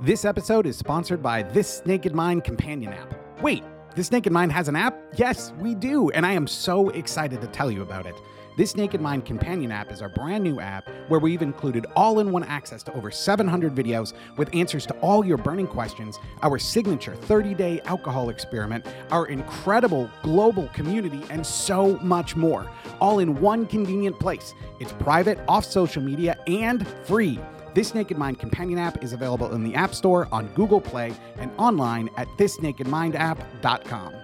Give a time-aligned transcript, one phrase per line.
[0.00, 3.42] This episode is sponsored by This Naked Mind companion app.
[3.42, 3.64] Wait,
[3.96, 4.96] This Naked Mind has an app?
[5.16, 8.14] Yes, we do, and I am so excited to tell you about it.
[8.56, 12.30] This Naked Mind companion app is our brand new app where we've included all in
[12.30, 17.16] one access to over 700 videos with answers to all your burning questions, our signature
[17.16, 22.70] 30 day alcohol experiment, our incredible global community, and so much more.
[23.00, 24.54] All in one convenient place.
[24.78, 27.40] It's private, off social media, and free.
[27.74, 31.50] This Naked Mind companion app is available in the App Store, on Google Play, and
[31.58, 34.14] online at thisnakedmindapp.com.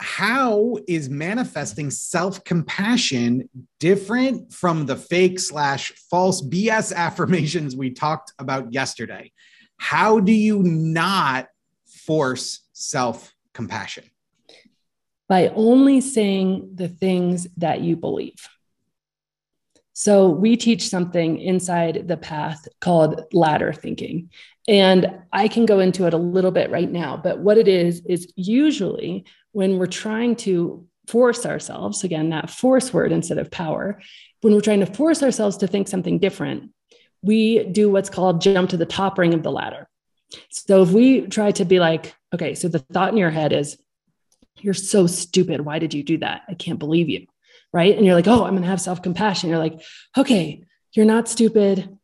[0.00, 3.48] How is manifesting self compassion
[3.80, 9.32] different from the fake slash false BS affirmations we talked about yesterday?
[9.76, 11.48] How do you not
[11.86, 14.04] force self compassion?
[15.28, 18.48] By only saying the things that you believe.
[19.94, 24.30] So we teach something inside the path called ladder thinking.
[24.66, 28.02] And I can go into it a little bit right now, but what it is,
[28.04, 34.00] is usually when we're trying to force ourselves, again, that force word instead of power,
[34.40, 36.72] when we're trying to force ourselves to think something different,
[37.22, 39.88] we do what's called jump to the top ring of the ladder.
[40.50, 43.78] So if we try to be like, okay, so the thought in your head is,
[44.58, 45.60] you're so stupid.
[45.60, 46.42] Why did you do that?
[46.48, 47.26] I can't believe you
[47.74, 47.96] right?
[47.96, 49.50] And you're like, oh, I'm going to have self compassion.
[49.50, 49.82] You're like,
[50.16, 51.98] okay, you're not stupid.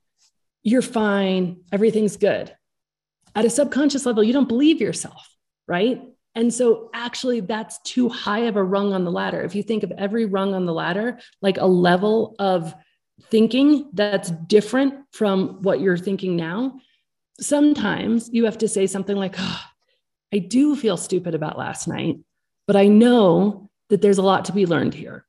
[0.65, 1.61] You're fine.
[1.73, 2.55] Everything's good.
[3.37, 5.35] At a subconscious level, you don't believe yourself,
[5.69, 6.03] right?
[6.35, 9.43] And so, actually, that's too high of a rung on the ladder.
[9.43, 12.75] If you think of every rung on the ladder like a level of
[13.31, 16.81] thinking that's different from what you're thinking now,
[17.41, 19.63] sometimes you have to say something like, oh,
[20.33, 22.19] I do feel stupid about last night,
[22.67, 25.25] but I know that there's a lot to be learned here.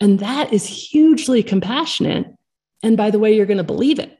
[0.00, 2.26] And that is hugely compassionate.
[2.82, 4.18] And by the way, you're going to believe it.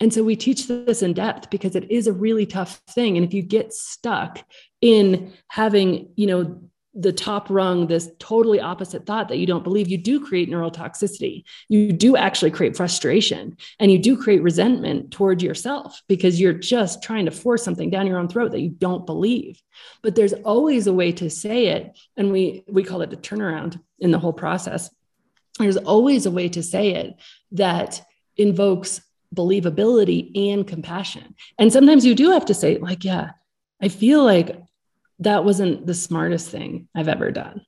[0.00, 3.16] And so we teach this in depth because it is a really tough thing.
[3.16, 4.44] And if you get stuck
[4.80, 6.60] in having, you know,
[6.94, 11.44] the top rung, this totally opposite thought that you don't believe, you do create neurotoxicity.
[11.68, 17.02] You do actually create frustration and you do create resentment toward yourself because you're just
[17.02, 19.62] trying to force something down your own throat that you don't believe.
[20.02, 21.98] But there's always a way to say it.
[22.16, 24.90] And we we call it a turnaround in the whole process
[25.58, 27.14] there's always a way to say it
[27.52, 28.02] that
[28.36, 29.00] invokes
[29.34, 31.34] believability and compassion.
[31.58, 33.30] And sometimes you do have to say, like, yeah,
[33.80, 34.60] I feel like
[35.20, 37.64] that wasn't the smartest thing I've ever done.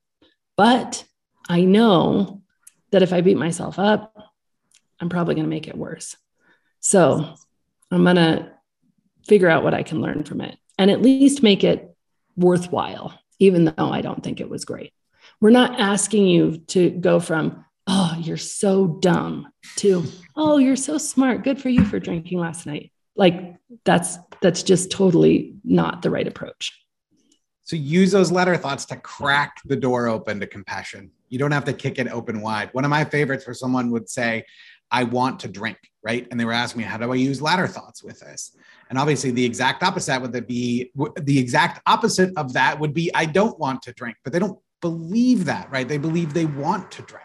[0.57, 1.05] But
[1.49, 2.43] I know
[2.91, 4.15] that if I beat myself up,
[5.01, 6.17] I'm probably going to make it worse.
[6.81, 7.35] So
[7.91, 8.53] I'm going to
[9.27, 11.95] figure out what I can learn from it and at least make it
[12.37, 14.93] worthwhile, even though I don't think it was great.
[15.41, 20.05] We're not asking you to go from, oh, you're so dumb to,
[20.37, 21.45] oh, you're so smart.
[21.45, 22.93] Good for you for drinking last night.
[23.17, 26.73] Like that's that's just totally not the right approach.
[27.63, 31.11] So use those ladder thoughts to crack the door open to compassion.
[31.29, 32.69] You don't have to kick it open wide.
[32.73, 34.45] One of my favorites where someone would say,
[34.91, 36.27] I want to drink, right?
[36.31, 38.55] And they were asking me, how do I use ladder thoughts with this?
[38.91, 43.25] And obviously, the exact opposite would be the exact opposite of that would be, I
[43.25, 45.89] don't want to drink, but they don't believe that, right?
[45.89, 47.25] They believe they want to drink.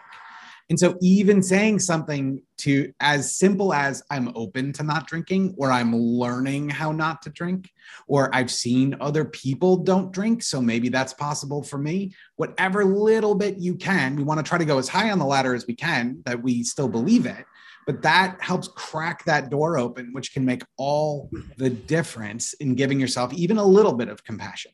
[0.70, 5.72] And so, even saying something to as simple as I'm open to not drinking, or
[5.72, 7.68] I'm learning how not to drink,
[8.06, 10.44] or I've seen other people don't drink.
[10.44, 12.14] So maybe that's possible for me.
[12.36, 15.26] Whatever little bit you can, we want to try to go as high on the
[15.26, 17.44] ladder as we can that we still believe it.
[17.84, 23.00] But that helps crack that door open, which can make all the difference in giving
[23.00, 24.70] yourself even a little bit of compassion.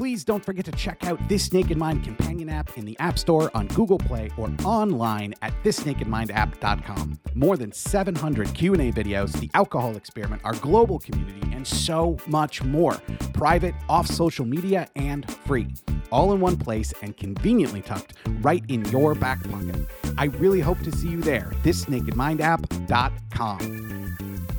[0.00, 3.54] Please don't forget to check out This Naked Mind companion app in the App Store
[3.54, 7.20] on Google Play or online at thisnakedmindapp.com.
[7.34, 12.94] More than 700 Q&A videos, the alcohol experiment, our global community, and so much more.
[13.34, 15.68] Private, off social media, and free.
[16.10, 19.86] All in one place and conveniently tucked right in your back pocket.
[20.16, 21.52] I really hope to see you there.
[21.62, 24.29] thisnakedmindapp.com.